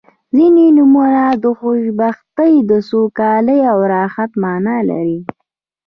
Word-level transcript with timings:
•ځینې 0.35 0.65
نومونه 0.77 1.23
د 1.43 1.45
خوشبختۍ، 1.59 2.53
سوکالۍ 2.89 3.59
او 3.71 3.77
رحمت 3.93 4.31
معنا 4.43 4.77
لري. 4.89 5.19